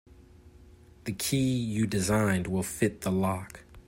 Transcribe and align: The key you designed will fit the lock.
The 1.03 1.11
key 1.11 1.57
you 1.59 1.85
designed 1.85 2.47
will 2.47 2.63
fit 2.63 3.01
the 3.01 3.11
lock. 3.11 3.59